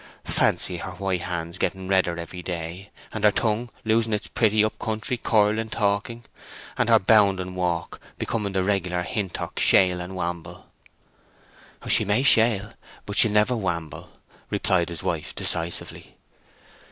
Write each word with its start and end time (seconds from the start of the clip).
Fancy 0.25 0.77
her 0.77 0.93
white 0.93 1.21
hands 1.21 1.59
getting 1.59 1.87
redder 1.87 2.17
every 2.17 2.41
day, 2.41 2.89
and 3.13 3.23
her 3.23 3.29
tongue 3.29 3.69
losing 3.85 4.13
its 4.13 4.25
pretty 4.25 4.65
up 4.65 4.79
country 4.79 5.15
curl 5.15 5.59
in 5.59 5.69
talking, 5.69 6.25
and 6.75 6.89
her 6.89 6.97
bounding 6.97 7.53
walk 7.53 8.01
becoming 8.17 8.51
the 8.53 8.63
regular 8.63 9.03
Hintock 9.03 9.57
shail 9.57 10.01
and 10.03 10.15
wamble!" 10.15 10.71
"She 11.87 12.03
may 12.03 12.23
shail, 12.23 12.73
but 13.05 13.15
she'll 13.17 13.31
never 13.31 13.55
wamble," 13.55 14.09
replied 14.49 14.89
his 14.89 15.03
wife, 15.03 15.35
decisively. 15.35 16.15